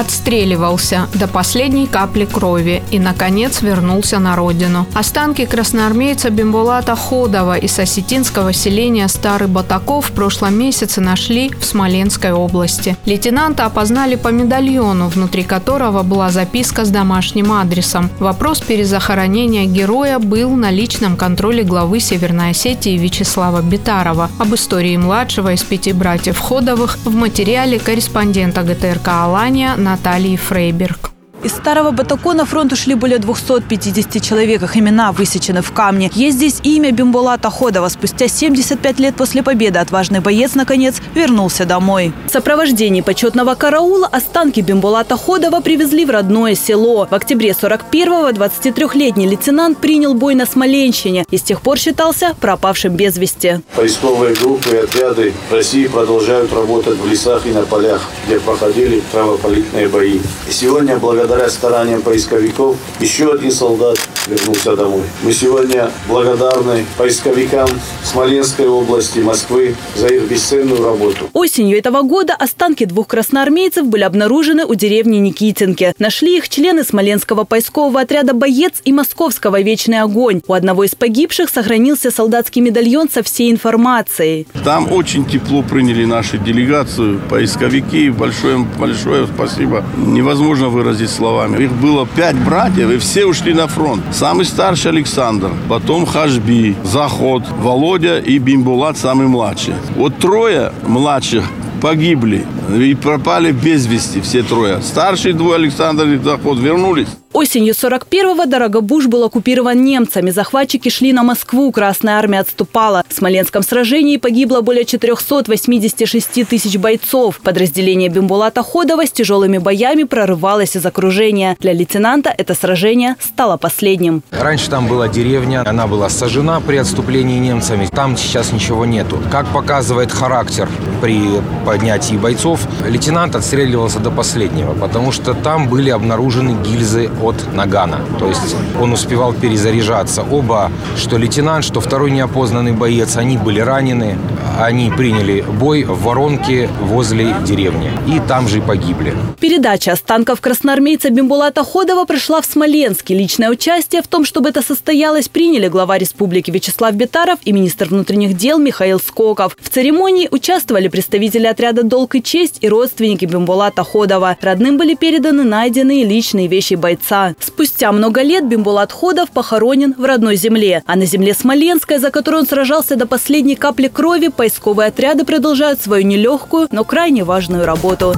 [0.00, 4.86] Отстреливался до последней капли крови и, наконец, вернулся на родину.
[4.94, 12.32] Останки красноармейца Бимбулата Ходова из осетинского селения Старый Батаков в прошлом месяце нашли в Смоленской
[12.32, 12.96] области.
[13.04, 18.10] Лейтенанта опознали по медальону, внутри которого была записка с домашним адресом.
[18.18, 24.30] Вопрос перезахоронения героя был на личном контроле главы Северной Осетии Вячеслава Битарова.
[24.38, 31.09] Об истории младшего из пяти братьев Ходовых в материале корреспондента ГТРК «Алания» Натальи Фрейберг.
[31.42, 34.62] Из старого батако на фронт ушли более 250 человек.
[34.62, 36.10] Их имена высечены в камне.
[36.14, 37.88] Есть здесь имя Бимбулата Ходова.
[37.88, 42.12] Спустя 75 лет после победы отважный боец, наконец, вернулся домой.
[42.26, 47.08] В сопровождении почетного караула останки Бимбулата Ходова привезли в родное село.
[47.10, 52.94] В октябре 41-го 23-летний лейтенант принял бой на Смоленщине и с тех пор считался пропавшим
[52.94, 53.60] без вести.
[53.76, 59.88] Поисковые группы и отряды России продолжают работать в лесах и на полях, где проходили кровопролитные
[59.88, 60.18] бои.
[60.48, 65.04] И сегодня, благодаря благодаря стараниям поисковиков еще один солдат вернулся домой.
[65.22, 67.68] Мы сегодня благодарны поисковикам
[68.02, 71.30] Смоленской области, Москвы за их бесценную работу.
[71.32, 75.94] Осенью этого года останки двух красноармейцев были обнаружены у деревни Никитинки.
[76.00, 80.42] Нашли их члены Смоленского поискового отряда «Боец» и Московского «Вечный огонь».
[80.48, 84.48] У одного из погибших сохранился солдатский медальон со всей информацией.
[84.64, 88.10] Там очень тепло приняли нашу делегацию, поисковики.
[88.10, 89.84] Большое, большое спасибо.
[89.96, 91.64] Невозможно выразить словами.
[91.64, 94.02] Их было пять братьев, и все ушли на фронт.
[94.10, 99.74] Самый старший Александр, потом Хашби, Заход, Володя и Бимбулат, самый младший.
[99.96, 101.44] Вот трое младших
[101.82, 104.80] погибли и пропали без вести все трое.
[104.80, 107.08] Старший двое Александр и Заход вернулись.
[107.32, 110.30] Осенью 41-го Дорогобуж был оккупирован немцами.
[110.30, 113.04] Захватчики шли на Москву, Красная армия отступала.
[113.08, 117.38] В Смоленском сражении погибло более 486 тысяч бойцов.
[117.38, 121.56] Подразделение Бимбулата Ходова с тяжелыми боями прорывалось из окружения.
[121.60, 124.24] Для лейтенанта это сражение стало последним.
[124.32, 127.86] Раньше там была деревня, она была сожжена при отступлении немцами.
[127.94, 129.20] Там сейчас ничего нету.
[129.30, 130.68] Как показывает характер
[131.00, 138.00] при поднятии бойцов, лейтенант отстреливался до последнего, потому что там были обнаружены гильзы от нагана.
[138.18, 140.22] То есть он успевал перезаряжаться.
[140.22, 144.16] Оба, что лейтенант, что второй неопознанный боец, они были ранены.
[144.58, 147.90] Они приняли бой в воронке возле деревни.
[148.06, 149.14] И там же и погибли.
[149.40, 153.14] Передача останков красноармейца Бимбулата Ходова прошла в Смоленске.
[153.14, 158.36] Личное участие в том, чтобы это состоялось, приняли глава республики Вячеслав Бетаров и министр внутренних
[158.36, 159.56] дел Михаил Скоков.
[159.60, 164.36] В церемонии участвовали представители отряда «Долг и честь» и родственники Бимбулата Ходова.
[164.40, 167.34] Родным были переданы найденные личные вещи бойца отца.
[167.40, 170.82] Спустя много лет Бимбулат Ходов похоронен в родной земле.
[170.86, 175.80] А на земле Смоленской, за которую он сражался до последней капли крови, поисковые отряды продолжают
[175.80, 178.14] свою нелегкую, но крайне важную работу.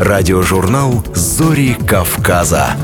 [0.00, 2.76] Радиожурнал «Зори Кавказа».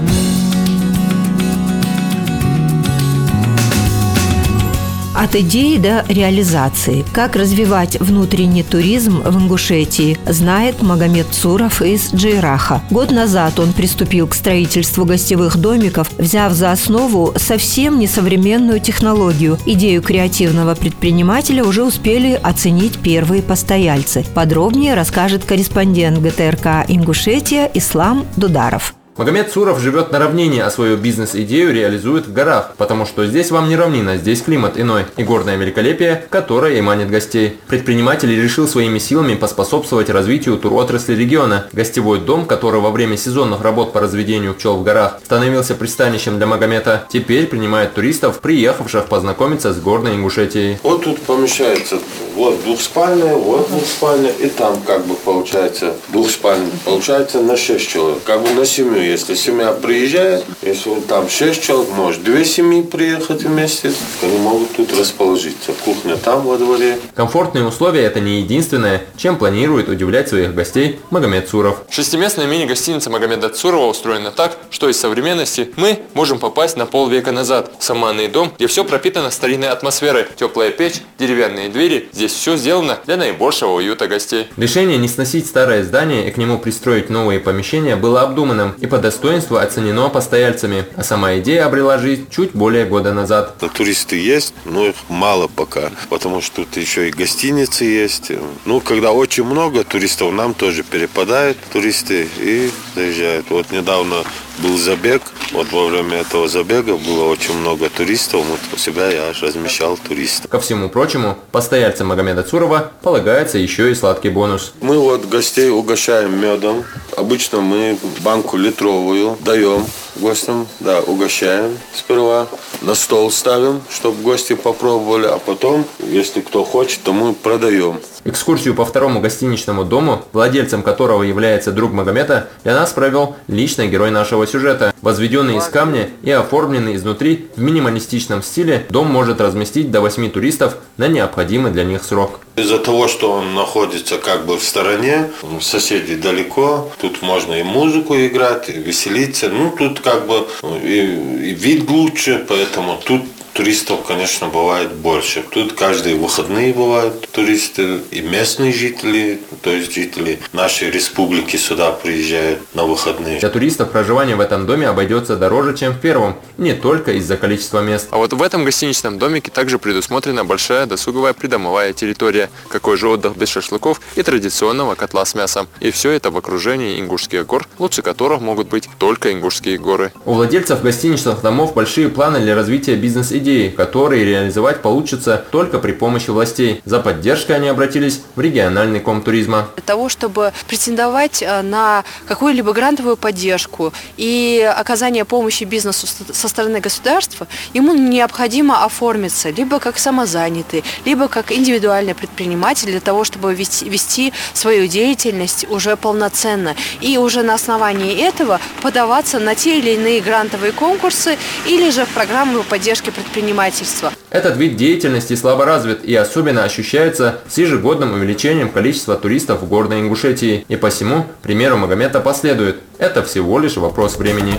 [5.14, 7.04] От идеи до реализации.
[7.12, 12.82] Как развивать внутренний туризм в Ингушетии, знает Магомед Цуров из Джейраха.
[12.90, 19.58] Год назад он приступил к строительству гостевых домиков, взяв за основу совсем несовременную технологию.
[19.66, 24.24] Идею креативного предпринимателя уже успели оценить первые постояльцы.
[24.34, 28.94] Подробнее расскажет корреспондент ГТРК «Ингушетия» Ислам Дударов.
[29.14, 33.68] Магомед Суров живет на равнине, а свою бизнес-идею реализует в горах, потому что здесь вам
[33.68, 37.58] не равнина, здесь климат иной и горное великолепие, которое и манит гостей.
[37.68, 41.66] Предприниматель решил своими силами поспособствовать развитию туротрасли региона.
[41.72, 46.46] Гостевой дом, который во время сезонных работ по разведению пчел в горах становился пристанищем для
[46.46, 50.78] Магомета, теперь принимает туристов, приехавших познакомиться с горной Ингушетией.
[50.82, 51.98] Вот тут помещается
[52.34, 56.70] вот двухспальная, вот двухспальная, и там как бы получается двухспальная.
[56.86, 61.90] Получается на 6 человек, как бы на семью если семья приезжает, если там шесть человек,
[61.94, 65.72] может две семьи приехать вместе, они могут тут расположиться.
[65.84, 66.98] Кухня там во дворе.
[67.14, 71.82] Комфортные условия– это не единственное, чем планирует удивлять своих гостей Магомед Цуров.
[71.90, 77.72] Шестиместная мини-гостиница Магомеда Цурова устроена так, что из современности мы можем попасть на полвека назад.
[77.78, 80.26] В саманный дом, где все пропитано старинной атмосферой.
[80.36, 82.08] Теплая печь, деревянные двери.
[82.12, 84.46] Здесь все сделано для наибольшего уюта гостей.
[84.56, 88.98] Решение не сносить старое здание и к нему пристроить новые помещения было обдуманным и по
[88.98, 93.54] достоинству оценено постояльцами, а сама идея обрела жизнь чуть более года назад.
[93.72, 98.32] Туристы есть, но их мало пока, потому что тут еще и гостиницы есть.
[98.66, 103.46] Ну, когда очень много туристов, нам тоже перепадают туристы и заезжают.
[103.48, 104.24] Вот недавно
[104.58, 105.22] был забег.
[105.52, 108.44] Вот во время этого забега было очень много туристов.
[108.46, 110.50] Вот у себя я размещал туристов.
[110.50, 114.72] Ко всему прочему, постояльцам Магомеда Цурова полагается еще и сладкий бонус.
[114.80, 116.84] Мы вот гостей угощаем медом.
[117.16, 122.46] Обычно мы банку литровую даем гостям, да, угощаем сперва,
[122.80, 128.00] на стол ставим, чтобы гости попробовали, а потом, если кто хочет, то мы продаем.
[128.24, 134.10] Экскурсию по второму гостиничному дому, владельцем которого является друг Магомета, для нас провел личный герой
[134.10, 134.94] нашего сюжета.
[135.02, 140.76] Возведенный из камня и оформленный изнутри в минималистичном стиле, дом может разместить до 8 туристов
[140.96, 142.38] на необходимый для них срок.
[142.54, 148.14] Из-за того, что он находится как бы в стороне, соседи далеко, тут можно и музыку
[148.14, 149.48] играть, и веселиться.
[149.48, 150.46] Ну, тут как бы
[150.82, 153.22] и, и вид лучше, поэтому тут
[153.52, 155.42] туристов, конечно, бывает больше.
[155.50, 162.60] Тут каждые выходные бывают туристы и местные жители, то есть жители нашей республики сюда приезжают
[162.74, 163.38] на выходные.
[163.40, 167.80] Для туристов проживание в этом доме обойдется дороже, чем в первом, не только из-за количества
[167.80, 168.08] мест.
[168.10, 173.36] А вот в этом гостиничном домике также предусмотрена большая досуговая придомовая территория, какой же отдых
[173.36, 175.68] без шашлыков и традиционного котла с мясом.
[175.80, 180.12] И все это в окружении Ингушских гор, лучше которых могут быть только Ингушские горы.
[180.24, 185.92] У владельцев гостиничных домов большие планы для развития бизнес-идеи идеи, которые реализовать получится только при
[185.92, 186.80] помощи властей.
[186.84, 189.68] За поддержкой они обратились в региональный ком туризма.
[189.76, 196.80] Для того, чтобы претендовать э, на какую-либо грантовую поддержку и оказание помощи бизнесу со стороны
[196.80, 204.32] государства, ему необходимо оформиться либо как самозанятый, либо как индивидуальный предприниматель для того, чтобы вести,
[204.54, 206.74] свою деятельность уже полноценно.
[207.00, 211.36] И уже на основании этого подаваться на те или иные грантовые конкурсы
[211.66, 214.12] или же в программу поддержки предпринимателей предпринимательства.
[214.30, 220.00] Этот вид деятельности слабо развит и особенно ощущается с ежегодным увеличением количества туристов в горной
[220.00, 220.64] Ингушетии.
[220.68, 222.76] И посему примеру Магомета последует.
[222.98, 224.54] Это всего лишь вопрос времени.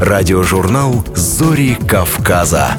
[0.00, 2.76] Радиожурнал «Зори Кавказа».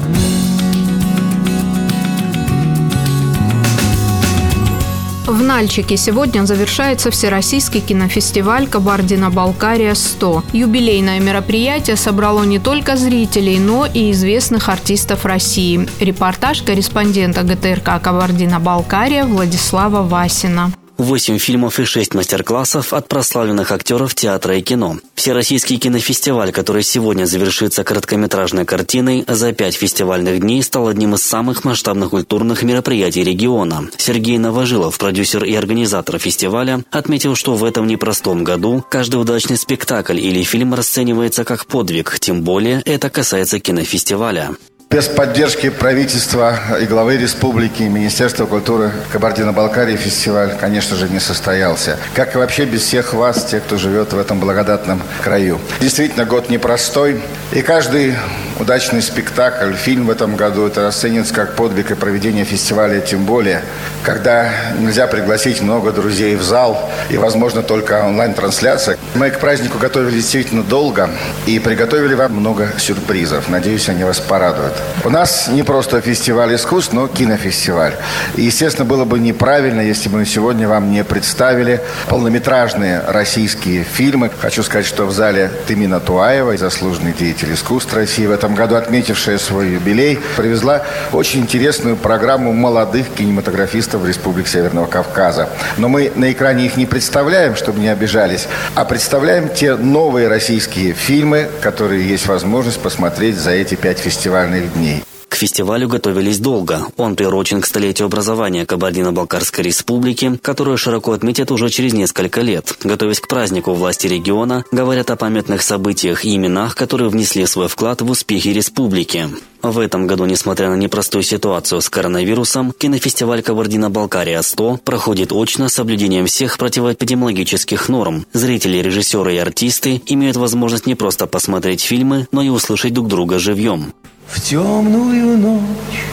[5.26, 10.44] В Нальчике сегодня завершается Всероссийский кинофестиваль «Кабардино-Балкария-100».
[10.52, 15.86] Юбилейное мероприятие собрало не только зрителей, но и известных артистов России.
[16.00, 20.72] Репортаж корреспондента ГТРК «Кабардино-Балкария» Владислава Васина.
[21.00, 24.98] Восемь фильмов и шесть мастер-классов от прославленных актеров театра и кино.
[25.14, 31.64] Всероссийский кинофестиваль, который сегодня завершится короткометражной картиной, за пять фестивальных дней стал одним из самых
[31.64, 33.88] масштабных культурных мероприятий региона.
[33.96, 40.18] Сергей Новожилов, продюсер и организатор фестиваля, отметил, что в этом непростом году каждый удачный спектакль
[40.18, 44.50] или фильм расценивается как подвиг, тем более это касается кинофестиваля.
[44.92, 51.96] Без поддержки правительства и главы республики, Министерства культуры Кабардино-Балкарии фестиваль, конечно же, не состоялся.
[52.12, 55.60] Как и вообще без всех вас, тех, кто живет в этом благодатном краю.
[55.80, 57.22] Действительно, год непростой.
[57.52, 58.16] И каждый
[58.60, 63.62] удачный спектакль, фильм в этом году, это расценится как подвиг и проведение фестиваля, тем более,
[64.04, 68.98] когда нельзя пригласить много друзей в зал и, возможно, только онлайн-трансляция.
[69.14, 71.10] Мы к празднику готовили действительно долго
[71.46, 73.48] и приготовили вам много сюрпризов.
[73.48, 74.74] Надеюсь, они вас порадуют.
[75.04, 77.94] У нас не просто фестиваль искусств, но кинофестиваль.
[78.36, 84.30] И, естественно, было бы неправильно, если бы мы сегодня вам не представили полнометражные российские фильмы.
[84.40, 89.38] Хочу сказать, что в зале Тымина Туаева, заслуженный деятель искусств России, в этом году отметившая
[89.38, 90.82] свой юбилей, привезла
[91.12, 95.48] очень интересную программу молодых кинематографистов Республики Северного Кавказа.
[95.76, 100.92] Но мы на экране их не представляем, чтобы не обижались, а представляем те новые российские
[100.92, 105.04] фильмы, которые есть возможность посмотреть за эти пять фестивальных дней.
[105.30, 106.88] К фестивалю готовились долго.
[106.96, 112.76] Он приурочен к столетию образования Кабардино-Балкарской республики, которую широко отметят уже через несколько лет.
[112.82, 118.02] Готовясь к празднику, власти региона говорят о памятных событиях и именах, которые внесли свой вклад
[118.02, 119.28] в успехи республики.
[119.62, 126.26] В этом году, несмотря на непростую ситуацию с коронавирусом, кинофестиваль «Кабардино-Балкария-100» проходит очно с соблюдением
[126.26, 128.26] всех противоэпидемиологических норм.
[128.32, 133.38] Зрители, режиссеры и артисты имеют возможность не просто посмотреть фильмы, но и услышать друг друга
[133.38, 133.92] живьем.
[134.30, 136.04] В темную ночь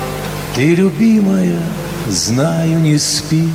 [0.55, 1.59] ты, любимая,
[2.07, 3.47] знаю, не спишь,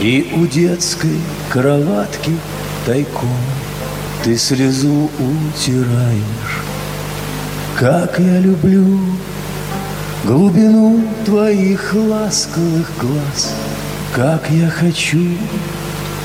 [0.00, 1.16] И у детской
[1.48, 2.32] кроватки
[2.84, 3.28] тайком
[4.24, 6.62] ты слезу утираешь.
[7.78, 8.98] Как я люблю
[10.24, 13.54] глубину твоих ласковых глаз,
[14.12, 15.36] Как я хочу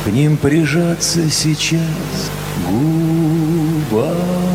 [0.05, 2.31] к ним прижаться сейчас
[2.67, 4.52] губами.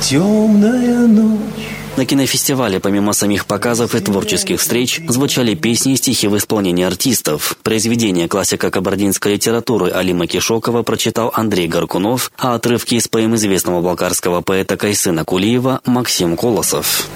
[0.00, 6.36] Темная ночь на кинофестивале, помимо самих показов и творческих встреч, звучали песни и стихи в
[6.36, 7.56] исполнении артистов.
[7.64, 14.42] Произведение классика кабардинской литературы Алима Кишокова прочитал Андрей Горкунов, а отрывки из поэм известного болгарского
[14.42, 17.08] поэта Кайсына Кулиева Максим Колосов.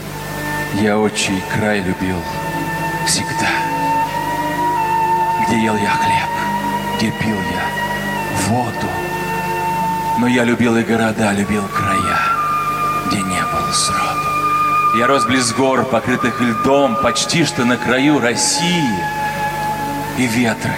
[0.80, 2.16] Я отчий край любил
[3.07, 3.51] всегда,
[5.47, 8.91] где ел я хлеб, где пил я воду.
[10.18, 12.32] Но я любил и города, любил края,
[13.12, 14.96] где не был сроду.
[14.96, 18.98] Я рос близ гор, покрытых льдом, почти что на краю России.
[20.18, 20.74] И ветры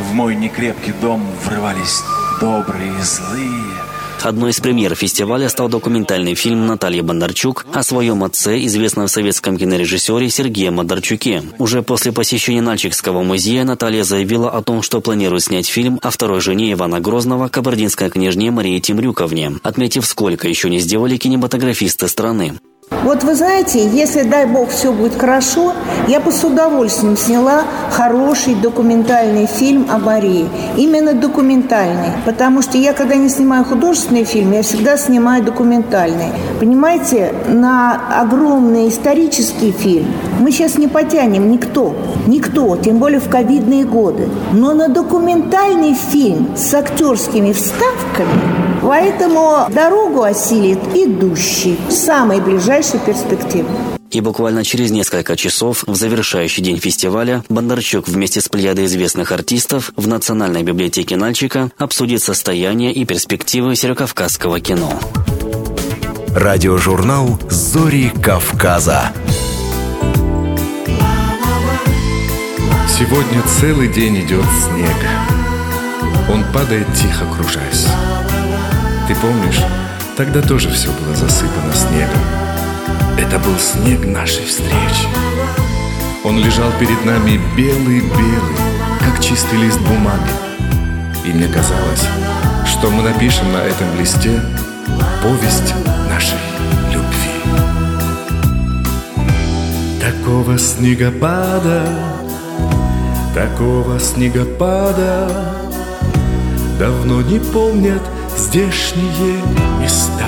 [0.00, 2.02] в мой некрепкий дом врывались
[2.40, 3.79] добрые и злые.
[4.22, 10.28] Одной из премьер фестиваля стал документальный фильм Натальи Бондарчук о своем отце, известном советском кинорежиссере
[10.28, 11.42] Сергее Бондарчуке.
[11.58, 16.40] Уже после посещения Нальчикского музея Наталья заявила о том, что планирует снять фильм о второй
[16.40, 22.58] жене Ивана Грозного, кабардинской княжне Марии Темрюковне, отметив, сколько еще не сделали кинематографисты страны.
[23.02, 25.72] Вот вы знаете, если, дай бог, все будет хорошо,
[26.06, 30.46] я бы с удовольствием сняла хороший документальный фильм о Марии.
[30.76, 32.10] Именно документальный.
[32.26, 36.28] Потому что я, когда не снимаю художественный фильм, я всегда снимаю документальный.
[36.60, 40.06] Понимаете, на огромный исторический фильм
[40.38, 41.96] мы сейчас не потянем никто.
[42.26, 44.28] Никто, тем более в ковидные годы.
[44.52, 53.68] Но на документальный фильм с актерскими вставками Поэтому дорогу осилит идущий в самой ближайшей перспективе.
[54.10, 59.92] И буквально через несколько часов, в завершающий день фестиваля, Бондарчук вместе с плеядой известных артистов
[59.94, 64.92] в Национальной библиотеке Нальчика обсудит состояние и перспективы северокавказского кино.
[66.34, 69.12] Радиожурнал «Зори Кавказа».
[72.98, 74.96] Сегодня целый день идет снег.
[76.28, 77.86] Он падает тихо, кружась.
[79.10, 79.60] Ты помнишь,
[80.16, 82.20] тогда тоже все было засыпано снегом.
[83.18, 85.08] Это был снег нашей встречи.
[86.22, 88.56] Он лежал перед нами белый-белый,
[89.00, 90.30] как чистый лист бумаги.
[91.24, 92.06] И мне казалось,
[92.64, 94.40] что мы напишем на этом листе
[95.24, 95.74] повесть
[96.08, 96.38] нашей
[96.92, 97.32] любви.
[100.00, 101.82] Такого снегопада,
[103.34, 105.28] такого снегопада
[106.78, 108.02] давно не помнят
[108.36, 109.42] здешние
[109.80, 110.24] места.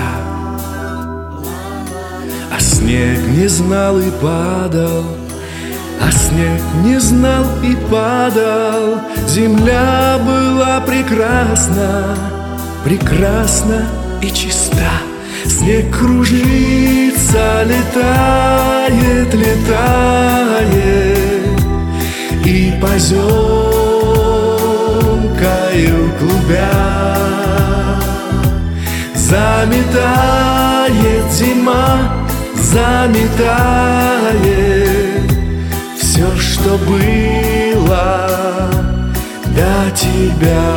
[2.51, 5.05] А снег не знал и падал,
[6.01, 9.01] а снег не знал и падал.
[9.29, 12.17] Земля была прекрасна,
[12.85, 13.87] прекрасна
[14.21, 14.91] и чиста.
[15.45, 20.81] Снег кружится, летает, летает
[22.45, 23.33] И поземкою
[26.19, 27.22] клубя
[29.33, 34.13] Заметает зима, заметает
[35.99, 38.69] Все, что было
[39.57, 40.69] до тебя.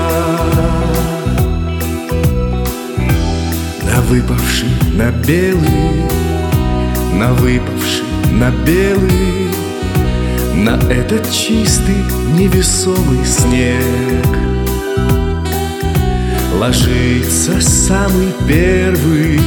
[3.84, 6.06] На выпавший, на белый
[7.12, 9.50] На выпавший, на белый
[10.54, 12.06] На этот чистый,
[12.38, 14.55] невесомый снег
[16.66, 19.40] Ложится самый первый,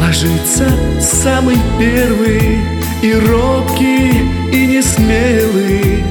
[0.00, 0.66] ложится
[0.98, 2.62] самый первый
[3.02, 6.02] И робкий, и несмелый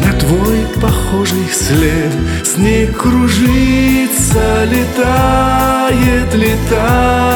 [0.00, 2.12] На твой похожий след
[2.44, 7.28] Снег кружится, летает, летает.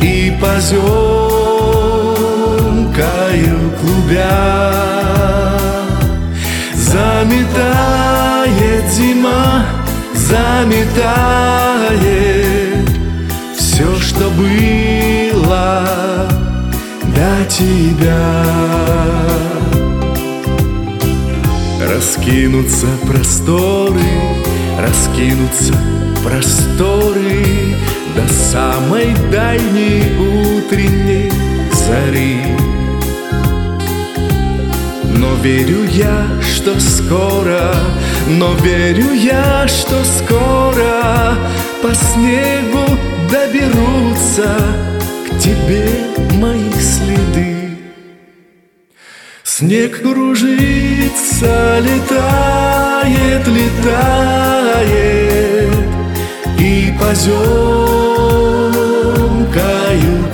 [0.00, 0.78] И поземкою
[3.80, 4.30] клубя
[6.72, 7.64] Заметает
[8.92, 9.83] зима
[10.28, 11.74] заметает
[13.56, 15.84] все, что было
[17.14, 18.44] до тебя.
[21.80, 24.00] Раскинутся просторы,
[24.78, 25.74] раскинутся
[26.24, 27.76] просторы
[28.16, 31.30] до самой дальней утренней
[31.72, 32.73] зари.
[35.24, 37.74] Но верю я, что скоро
[38.28, 41.36] но верю я, что скоро
[41.82, 42.84] по снегу
[43.30, 44.56] доберутся
[45.26, 45.88] к тебе
[46.40, 47.78] мои следы.
[49.42, 54.64] Снег кружится, летает, летает
[56.58, 57.44] И поземкою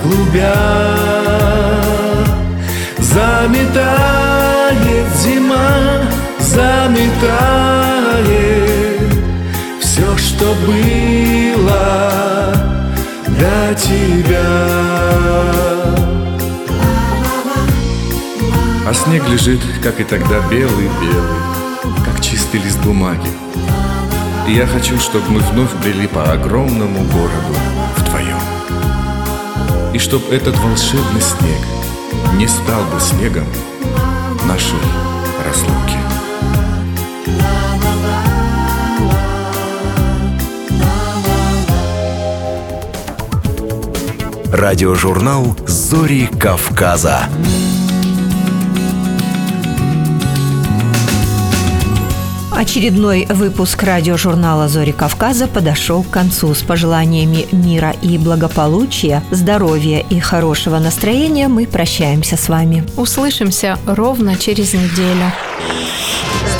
[0.01, 0.55] клубя
[2.99, 4.30] Заметает
[5.21, 6.01] зима
[6.39, 7.11] заметает
[9.79, 12.53] Все, что было
[13.27, 14.49] для тебя.
[18.87, 21.39] А снег лежит, как и тогда, белый-белый
[22.03, 23.29] Как чистый лист бумаги.
[24.47, 27.55] И я хочу, чтобы мы вновь брели по огромному городу
[27.97, 28.39] вдвоем
[29.93, 31.59] И чтоб этот волшебный снег
[32.37, 33.45] не стал бы снегом
[34.51, 34.79] нашей
[35.45, 35.97] разлуки.
[44.51, 47.29] Радиожурнал «Зори Кавказа».
[52.51, 56.53] Очередной выпуск радиожурнала «Зори Кавказа» подошел к концу.
[56.53, 62.83] С пожеланиями мира и благополучия, здоровья и хорошего настроения мы прощаемся с вами.
[62.97, 65.31] Услышимся ровно через неделю.